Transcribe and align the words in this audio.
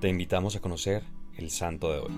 Te 0.00 0.10
invitamos 0.10 0.54
a 0.54 0.60
conocer 0.60 1.04
el 1.38 1.48
santo 1.48 1.90
de 1.90 2.00
hoy. 2.00 2.12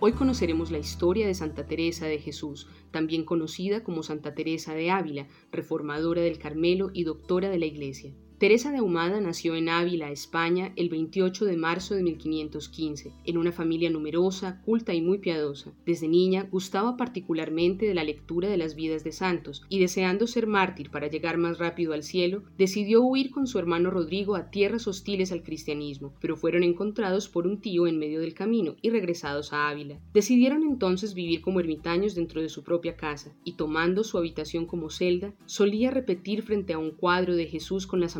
Hoy 0.00 0.12
conoceremos 0.12 0.70
la 0.70 0.76
historia 0.76 1.26
de 1.26 1.34
Santa 1.34 1.66
Teresa 1.66 2.04
de 2.04 2.18
Jesús, 2.18 2.68
también 2.90 3.24
conocida 3.24 3.82
como 3.82 4.02
Santa 4.02 4.34
Teresa 4.34 4.74
de 4.74 4.90
Ávila, 4.90 5.28
reformadora 5.50 6.20
del 6.20 6.38
Carmelo 6.38 6.90
y 6.92 7.04
doctora 7.04 7.48
de 7.48 7.58
la 7.58 7.64
Iglesia. 7.64 8.12
Teresa 8.40 8.72
de 8.72 8.78
Ahumada 8.78 9.20
nació 9.20 9.54
en 9.54 9.68
Ávila, 9.68 10.10
España, 10.10 10.72
el 10.76 10.88
28 10.88 11.44
de 11.44 11.58
marzo 11.58 11.94
de 11.94 12.02
1515, 12.02 13.12
en 13.26 13.36
una 13.36 13.52
familia 13.52 13.90
numerosa, 13.90 14.62
culta 14.64 14.94
y 14.94 15.02
muy 15.02 15.18
piadosa. 15.18 15.74
Desde 15.84 16.08
niña 16.08 16.48
gustaba 16.50 16.96
particularmente 16.96 17.84
de 17.84 17.92
la 17.92 18.02
lectura 18.02 18.48
de 18.48 18.56
las 18.56 18.76
vidas 18.76 19.04
de 19.04 19.12
santos 19.12 19.62
y 19.68 19.78
deseando 19.78 20.26
ser 20.26 20.46
mártir 20.46 20.88
para 20.90 21.08
llegar 21.08 21.36
más 21.36 21.58
rápido 21.58 21.92
al 21.92 22.02
cielo, 22.02 22.44
decidió 22.56 23.02
huir 23.02 23.30
con 23.30 23.46
su 23.46 23.58
hermano 23.58 23.90
Rodrigo 23.90 24.36
a 24.36 24.50
tierras 24.50 24.88
hostiles 24.88 25.32
al 25.32 25.42
cristianismo, 25.42 26.14
pero 26.18 26.34
fueron 26.34 26.62
encontrados 26.62 27.28
por 27.28 27.46
un 27.46 27.60
tío 27.60 27.86
en 27.86 27.98
medio 27.98 28.20
del 28.20 28.32
camino 28.32 28.74
y 28.80 28.88
regresados 28.88 29.52
a 29.52 29.68
Ávila. 29.68 30.00
Decidieron 30.14 30.62
entonces 30.62 31.12
vivir 31.12 31.42
como 31.42 31.60
ermitaños 31.60 32.14
dentro 32.14 32.40
de 32.40 32.48
su 32.48 32.64
propia 32.64 32.96
casa 32.96 33.36
y 33.44 33.56
tomando 33.56 34.02
su 34.02 34.16
habitación 34.16 34.64
como 34.64 34.88
celda, 34.88 35.34
solía 35.44 35.90
repetir 35.90 36.40
frente 36.40 36.72
a 36.72 36.78
un 36.78 36.92
cuadro 36.92 37.36
de 37.36 37.44
Jesús 37.44 37.86
con 37.86 38.00
las 38.00 38.16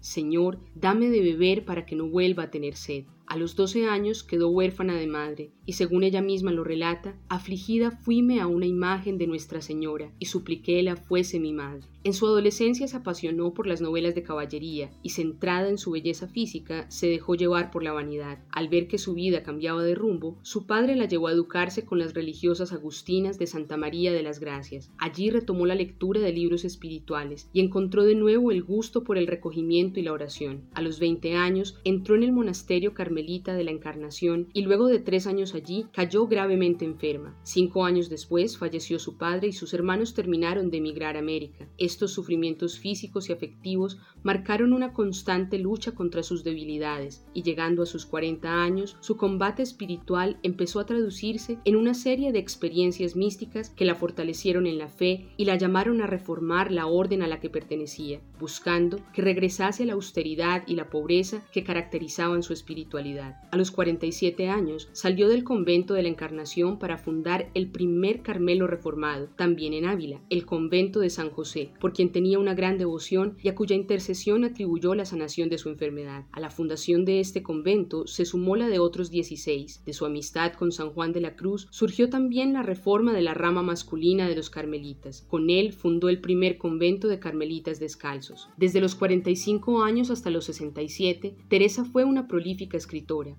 Señor, 0.00 0.58
dame 0.74 1.08
de 1.08 1.20
beber 1.20 1.64
para 1.64 1.84
que 1.86 1.96
no 1.96 2.08
vuelva 2.08 2.44
a 2.44 2.50
tener 2.50 2.76
sed. 2.76 3.04
A 3.32 3.38
los 3.38 3.56
doce 3.56 3.86
años 3.86 4.24
quedó 4.24 4.50
huérfana 4.50 4.94
de 4.94 5.06
madre, 5.06 5.52
y 5.64 5.72
según 5.72 6.04
ella 6.04 6.20
misma 6.20 6.52
lo 6.52 6.64
relata, 6.64 7.16
afligida 7.30 7.90
fuime 7.90 8.42
a 8.42 8.46
una 8.46 8.66
imagen 8.66 9.16
de 9.16 9.26
Nuestra 9.26 9.62
Señora, 9.62 10.12
y 10.18 10.26
supliqué 10.26 10.82
la 10.82 10.96
fuese 10.96 11.40
mi 11.40 11.54
madre. 11.54 11.88
En 12.04 12.12
su 12.12 12.26
adolescencia 12.26 12.88
se 12.88 12.96
apasionó 12.96 13.54
por 13.54 13.66
las 13.66 13.80
novelas 13.80 14.14
de 14.14 14.22
caballería, 14.22 14.90
y 15.02 15.10
centrada 15.10 15.70
en 15.70 15.78
su 15.78 15.92
belleza 15.92 16.28
física, 16.28 16.84
se 16.90 17.06
dejó 17.06 17.34
llevar 17.34 17.70
por 17.70 17.82
la 17.82 17.92
vanidad. 17.92 18.40
Al 18.50 18.68
ver 18.68 18.86
que 18.86 18.98
su 18.98 19.14
vida 19.14 19.42
cambiaba 19.42 19.82
de 19.82 19.94
rumbo, 19.94 20.36
su 20.42 20.66
padre 20.66 20.94
la 20.94 21.06
llevó 21.06 21.28
a 21.28 21.32
educarse 21.32 21.86
con 21.86 22.00
las 22.00 22.12
religiosas 22.12 22.72
agustinas 22.72 23.38
de 23.38 23.46
Santa 23.46 23.78
María 23.78 24.12
de 24.12 24.24
las 24.24 24.40
Gracias. 24.40 24.90
Allí 24.98 25.30
retomó 25.30 25.64
la 25.64 25.76
lectura 25.76 26.20
de 26.20 26.32
libros 26.34 26.66
espirituales, 26.66 27.48
y 27.54 27.60
encontró 27.60 28.04
de 28.04 28.16
nuevo 28.16 28.50
el 28.50 28.62
gusto 28.62 29.04
por 29.04 29.16
el 29.16 29.26
recogimiento 29.26 30.00
y 30.00 30.02
la 30.02 30.12
oración. 30.12 30.64
A 30.74 30.82
los 30.82 30.98
veinte 30.98 31.34
años 31.36 31.78
entró 31.84 32.14
en 32.16 32.24
el 32.24 32.32
monasterio 32.32 32.92
carmelita 32.92 33.21
de 33.22 33.64
la 33.64 33.70
Encarnación 33.70 34.48
y 34.52 34.62
luego 34.62 34.88
de 34.88 34.98
tres 34.98 35.26
años 35.26 35.54
allí 35.54 35.86
cayó 35.92 36.26
gravemente 36.26 36.84
enferma. 36.84 37.38
Cinco 37.44 37.84
años 37.84 38.08
después 38.08 38.58
falleció 38.58 38.98
su 38.98 39.16
padre 39.16 39.48
y 39.48 39.52
sus 39.52 39.72
hermanos 39.74 40.12
terminaron 40.12 40.70
de 40.70 40.78
emigrar 40.78 41.16
a 41.16 41.20
América. 41.20 41.68
Estos 41.78 42.12
sufrimientos 42.12 42.78
físicos 42.78 43.28
y 43.28 43.32
afectivos 43.32 43.98
marcaron 44.22 44.72
una 44.72 44.92
constante 44.92 45.58
lucha 45.58 45.92
contra 45.92 46.22
sus 46.22 46.42
debilidades 46.42 47.24
y 47.32 47.42
llegando 47.42 47.82
a 47.82 47.86
sus 47.86 48.06
40 48.06 48.62
años, 48.62 48.96
su 49.00 49.16
combate 49.16 49.62
espiritual 49.62 50.38
empezó 50.42 50.80
a 50.80 50.86
traducirse 50.86 51.58
en 51.64 51.76
una 51.76 51.94
serie 51.94 52.32
de 52.32 52.40
experiencias 52.40 53.14
místicas 53.14 53.70
que 53.70 53.84
la 53.84 53.94
fortalecieron 53.94 54.66
en 54.66 54.78
la 54.78 54.88
fe 54.88 55.28
y 55.36 55.44
la 55.44 55.56
llamaron 55.56 56.00
a 56.00 56.06
reformar 56.06 56.72
la 56.72 56.86
orden 56.86 57.22
a 57.22 57.28
la 57.28 57.40
que 57.40 57.50
pertenecía, 57.50 58.20
buscando 58.40 58.98
que 59.14 59.22
regresase 59.22 59.86
la 59.86 59.92
austeridad 59.92 60.64
y 60.66 60.74
la 60.74 60.90
pobreza 60.90 61.44
que 61.52 61.62
caracterizaban 61.62 62.42
su 62.42 62.52
espiritualidad. 62.52 63.01
A 63.50 63.56
los 63.56 63.72
47 63.72 64.48
años 64.48 64.88
salió 64.92 65.28
del 65.28 65.42
convento 65.42 65.94
de 65.94 66.04
la 66.04 66.08
Encarnación 66.08 66.78
para 66.78 66.98
fundar 66.98 67.50
el 67.52 67.68
primer 67.68 68.22
Carmelo 68.22 68.68
reformado, 68.68 69.28
también 69.34 69.72
en 69.72 69.86
Ávila, 69.86 70.20
el 70.30 70.46
convento 70.46 71.00
de 71.00 71.10
San 71.10 71.30
José, 71.30 71.72
por 71.80 71.92
quien 71.92 72.12
tenía 72.12 72.38
una 72.38 72.54
gran 72.54 72.78
devoción 72.78 73.36
y 73.42 73.48
a 73.48 73.56
cuya 73.56 73.74
intercesión 73.74 74.44
atribuyó 74.44 74.94
la 74.94 75.04
sanación 75.04 75.48
de 75.48 75.58
su 75.58 75.68
enfermedad. 75.68 76.26
A 76.30 76.38
la 76.38 76.50
fundación 76.50 77.04
de 77.04 77.18
este 77.18 77.42
convento 77.42 78.06
se 78.06 78.24
sumó 78.24 78.54
la 78.54 78.68
de 78.68 78.78
otros 78.78 79.10
16. 79.10 79.82
De 79.84 79.92
su 79.92 80.06
amistad 80.06 80.52
con 80.52 80.70
San 80.70 80.90
Juan 80.90 81.12
de 81.12 81.22
la 81.22 81.34
Cruz 81.34 81.66
surgió 81.70 82.08
también 82.08 82.52
la 82.52 82.62
reforma 82.62 83.12
de 83.12 83.22
la 83.22 83.34
rama 83.34 83.62
masculina 83.62 84.28
de 84.28 84.36
los 84.36 84.48
carmelitas. 84.48 85.26
Con 85.28 85.50
él 85.50 85.72
fundó 85.72 86.08
el 86.08 86.20
primer 86.20 86.56
convento 86.56 87.08
de 87.08 87.18
carmelitas 87.18 87.80
descalzos. 87.80 88.48
Desde 88.56 88.80
los 88.80 88.94
45 88.94 89.82
años 89.82 90.10
hasta 90.10 90.30
los 90.30 90.44
67, 90.44 91.34
Teresa 91.48 91.84
fue 91.84 92.04
una 92.04 92.28
prolífica 92.28 92.76
escritora 92.76 92.91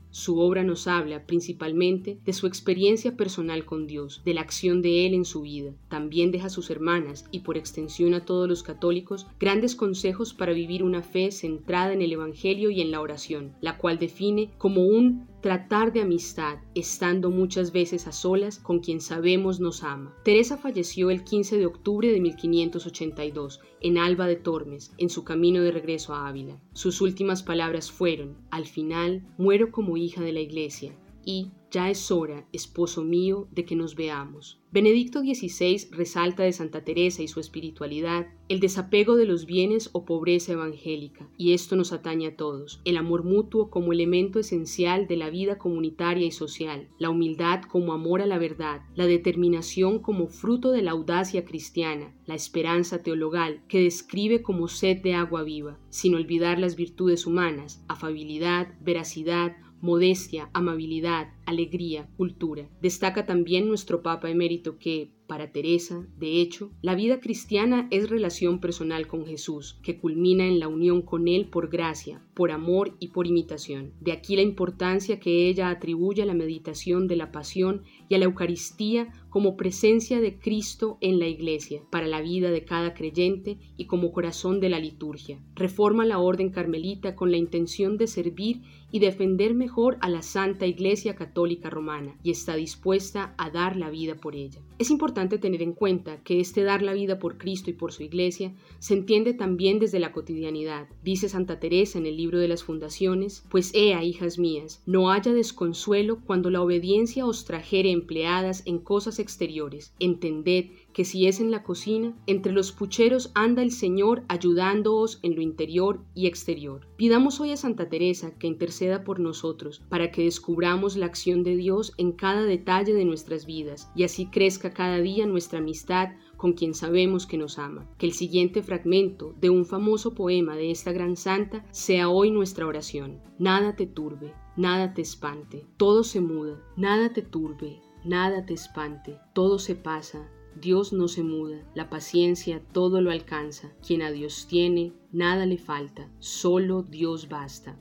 su 0.10 0.40
obra 0.40 0.64
nos 0.64 0.88
habla 0.88 1.26
principalmente 1.26 2.18
de 2.26 2.34
su 2.34 2.48
experiencia 2.48 3.16
personal 3.16 3.66
con 3.66 3.86
Dios, 3.86 4.22
de 4.26 4.34
la 4.34 4.42
acción 4.42 4.82
de 4.82 5.06
Él 5.06 5.14
en 5.14 5.26
su 5.26 5.42
vida. 5.42 5.74
También 5.90 6.32
deja 6.32 6.48
a 6.48 6.50
sus 6.50 6.70
hermanas 6.70 7.26
y 7.32 7.42
por 7.42 7.58
extensión 7.58 8.14
a 8.14 8.26
todos 8.26 8.50
los 8.50 8.64
católicos 8.64 9.28
grandes 9.40 9.76
consejos 9.76 10.34
para 10.34 10.54
vivir 10.54 10.84
una 10.84 11.04
fe 11.04 11.32
centrada 11.32 11.94
en 11.94 12.02
el 12.02 12.12
Evangelio 12.14 12.72
y 12.72 12.82
en 12.82 12.92
la 12.92 13.02
oración, 13.02 13.54
la 13.62 13.78
cual 13.78 14.00
define 14.00 14.50
como 14.58 14.86
un 14.86 15.28
tratar 15.44 15.92
de 15.92 16.00
amistad, 16.00 16.60
estando 16.74 17.30
muchas 17.30 17.74
veces 17.74 18.08
a 18.08 18.14
solas 18.14 18.60
con 18.60 18.80
quien 18.80 19.02
sabemos 19.02 19.60
nos 19.60 19.84
ama. 19.84 20.16
Teresa 20.24 20.58
falleció 20.58 21.10
el 21.10 21.26
15 21.26 21.58
de 21.58 21.66
octubre 21.66 22.10
de 22.10 22.22
1582 22.22 23.60
en 23.82 23.98
Alba 23.98 24.26
de 24.26 24.38
Tormes, 24.38 24.94
en 24.98 25.10
su 25.10 25.26
camino 25.26 25.62
de 25.62 25.74
regreso 25.74 26.14
a 26.14 26.30
Ávila. 26.30 26.62
Sus 26.72 27.02
últimas 27.02 27.44
palabras 27.44 27.92
fueron, 27.92 28.38
al 28.52 28.66
final, 28.66 29.28
muero 29.38 29.70
como 29.74 29.98
hija 29.98 30.22
de 30.22 30.32
la 30.32 30.40
Iglesia 30.40 30.96
y 31.26 31.52
ya 31.74 31.90
es 31.90 32.12
hora, 32.12 32.46
esposo 32.54 33.04
mío, 33.04 33.48
de 33.52 33.66
que 33.66 33.76
nos 33.76 33.96
veamos. 33.96 34.62
Benedicto 34.72 35.22
XVI 35.22 35.88
resalta 35.92 36.44
de 36.44 36.54
Santa 36.54 36.84
Teresa 36.84 37.24
y 37.24 37.28
su 37.28 37.40
espiritualidad 37.40 38.28
el 38.48 38.60
desapego 38.60 39.16
de 39.16 39.26
los 39.26 39.48
bienes 39.48 39.90
o 39.94 40.06
pobreza 40.06 40.54
evangélica, 40.54 41.28
y 41.36 41.54
esto 41.54 41.76
nos 41.76 41.92
atañe 41.92 42.28
a 42.28 42.36
todos, 42.36 42.80
el 42.86 42.98
amor 42.98 43.24
mutuo 43.24 43.72
como 43.72 43.92
elemento 43.92 44.40
esencial 44.40 45.08
de 45.08 45.18
la 45.18 45.32
vida 45.32 45.58
comunitaria 45.58 46.28
y 46.28 46.32
social, 46.32 46.90
la 47.00 47.10
humildad 47.10 47.64
como 47.64 47.94
amor 47.94 48.22
a 48.22 48.28
la 48.28 48.38
verdad, 48.38 48.82
la 48.96 49.08
determinación 49.08 49.98
como 49.98 50.28
fruto 50.28 50.72
de 50.72 50.84
la 50.84 50.92
audacia 50.92 51.44
cristiana, 51.44 52.16
la 52.28 52.36
esperanza 52.36 53.02
teologal 53.02 53.64
que 53.68 53.82
describe 53.82 54.44
como 54.44 54.68
sed 54.68 55.02
de 55.02 55.16
agua 55.16 55.42
viva, 55.42 55.80
sin 55.90 56.14
olvidar 56.14 56.60
las 56.60 56.76
virtudes 56.76 57.26
humanas, 57.26 57.84
afabilidad, 57.88 58.76
veracidad, 58.82 59.56
modestia, 59.84 60.50
amabilidad, 60.54 61.34
alegría, 61.46 62.10
cultura. 62.18 62.70
Destaca 62.82 63.26
también 63.26 63.68
nuestro 63.68 64.02
Papa 64.02 64.30
emérito 64.30 64.78
que, 64.78 65.12
para 65.28 65.52
Teresa, 65.52 66.06
de 66.18 66.42
hecho, 66.42 66.72
la 66.82 66.96
vida 66.96 67.20
cristiana 67.20 67.88
es 67.92 68.10
relación 68.10 68.60
personal 68.60 69.08
con 69.08 69.26
Jesús, 69.26 69.80
que 69.82 69.98
culmina 69.98 70.46
en 70.46 70.60
la 70.60 70.68
unión 70.68 71.02
con 71.02 71.28
Él 71.28 71.48
por 71.50 71.70
gracia, 71.70 72.22
por 72.34 72.52
amor 72.52 72.96
y 73.00 73.10
por 73.10 73.26
imitación. 73.26 73.94
De 74.00 74.12
aquí 74.12 74.36
la 74.36 74.42
importancia 74.42 75.20
que 75.20 75.48
ella 75.48 75.70
atribuye 75.70 76.22
a 76.22 76.26
la 76.26 76.34
meditación 76.34 77.08
de 77.08 77.16
la 77.16 77.32
pasión 77.32 77.84
y 78.10 78.16
a 78.16 78.18
la 78.18 78.26
Eucaristía 78.26 79.12
como 79.30 79.58
presencia 79.58 80.22
de 80.22 80.38
Cristo 80.38 80.98
en 81.02 81.20
la 81.20 81.28
Iglesia, 81.28 81.82
para 81.90 82.06
la 82.06 82.22
vida 82.22 82.52
de 82.52 82.66
cada 82.66 82.94
creyente 82.94 83.58
y 83.78 83.86
como 83.86 84.12
corazón 84.12 84.60
de 84.60 84.70
la 84.70 84.80
liturgia. 84.80 85.42
Reforma 85.56 86.06
la 86.06 86.20
orden 86.20 86.52
carmelita 86.52 87.16
con 87.16 87.32
la 87.32 87.38
intención 87.38 87.98
de 87.98 88.08
servir 88.08 88.62
y 88.92 89.00
defender 89.00 89.56
mejor 89.56 89.98
a 90.02 90.10
la 90.10 90.22
Santa 90.22 90.68
Iglesia 90.68 91.16
Católica 91.16 91.33
Romana 91.36 92.16
y 92.24 92.32
está 92.32 92.56
dispuesta 92.56 93.34
a 93.38 93.50
dar 93.50 93.76
la 93.76 93.90
vida 93.90 94.16
por 94.16 94.36
ella. 94.36 94.62
Es 94.80 94.90
importante 94.90 95.38
tener 95.38 95.62
en 95.62 95.74
cuenta 95.74 96.22
que 96.24 96.40
este 96.40 96.64
dar 96.64 96.82
la 96.82 96.94
vida 96.94 97.20
por 97.20 97.38
Cristo 97.38 97.70
y 97.70 97.74
por 97.74 97.92
su 97.92 98.04
Iglesia 98.04 98.54
se 98.80 98.94
entiende 98.94 99.34
también 99.34 99.80
desde 99.80 100.00
la 100.00 100.12
cotidianidad. 100.12 100.88
Dice 101.04 101.30
Santa 101.30 101.60
Teresa 101.60 101.98
en 101.98 102.06
el 102.06 102.18
libro 102.18 102.40
de 102.40 102.48
las 102.48 102.64
fundaciones, 102.64 103.46
pues 103.50 103.72
ea, 103.74 104.04
hijas 104.04 104.38
mías, 104.40 104.82
no 104.86 105.12
haya 105.12 105.34
desconsuelo 105.34 106.20
cuando 106.26 106.50
la 106.50 106.62
obediencia 106.62 107.26
os 107.26 107.46
trajere 107.46 107.92
empleadas 107.92 108.64
en 108.66 108.80
cosas 108.80 109.20
exteriores. 109.20 109.94
Entended 110.00 110.72
que 110.94 111.06
si 111.06 111.28
es 111.28 111.40
en 111.40 111.52
la 111.52 111.64
cocina, 111.64 112.16
entre 112.28 112.54
los 112.54 112.72
pucheros 112.72 113.32
anda 113.34 113.64
el 113.64 113.72
Señor 113.72 114.24
ayudándoos 114.28 115.20
en 115.24 115.36
lo 115.36 115.42
interior 115.42 116.02
y 116.14 116.28
exterior. 116.28 116.88
Pidamos 116.98 117.40
hoy 117.40 117.52
a 117.52 117.58
Santa 117.58 117.90
Teresa 117.90 118.38
que 118.38 118.48
interceda 118.48 119.04
por 119.04 119.20
nosotros 119.20 119.82
para 119.90 120.12
que 120.12 120.24
descubramos 120.24 120.96
la 120.96 121.08
de 121.24 121.56
Dios 121.56 121.94
en 121.98 122.12
cada 122.12 122.44
detalle 122.44 122.94
de 122.94 123.06
nuestras 123.06 123.46
vidas 123.46 123.90
y 123.96 124.04
así 124.04 124.26
crezca 124.26 124.72
cada 124.72 125.00
día 125.00 125.26
nuestra 125.26 125.60
amistad 125.60 126.10
con 126.36 126.54
quien 126.54 126.74
sabemos 126.74 127.26
que 127.26 127.38
nos 127.38 127.58
ama. 127.58 127.90
Que 127.98 128.06
el 128.06 128.12
siguiente 128.12 128.62
fragmento 128.62 129.34
de 129.40 129.50
un 129.50 129.66
famoso 129.66 130.14
poema 130.14 130.58
de 130.58 130.72
esta 130.72 130.92
gran 130.92 131.16
santa 131.16 131.66
sea 131.72 132.10
hoy 132.10 132.32
nuestra 132.32 132.68
oración. 132.68 133.22
Nada 133.40 133.78
te 133.78 133.88
turbe, 133.88 134.34
nada 134.58 134.94
te 134.94 135.02
espante, 135.02 135.66
todo 135.78 136.04
se 136.04 136.20
muda, 136.20 136.62
nada 136.76 137.14
te 137.14 137.22
turbe, 137.22 137.80
nada 138.04 138.46
te 138.46 138.54
espante, 138.54 139.18
todo 139.34 139.58
se 139.58 139.76
pasa, 139.76 140.30
Dios 140.60 140.92
no 140.92 141.08
se 141.08 141.24
muda, 141.24 141.64
la 141.74 141.90
paciencia 141.90 142.62
todo 142.74 143.02
lo 143.02 143.12
alcanza, 143.12 143.74
quien 143.86 144.02
a 144.02 144.12
Dios 144.12 144.46
tiene, 144.48 144.94
nada 145.12 145.46
le 145.46 145.58
falta, 145.58 146.12
solo 146.20 146.84
Dios 146.84 147.30
basta. 147.30 147.80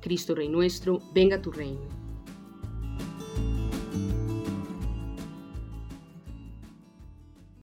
Cristo 0.00 0.34
Rey 0.34 0.48
nuestro, 0.48 1.00
venga 1.14 1.42
tu 1.42 1.52
reino. 1.52 2.09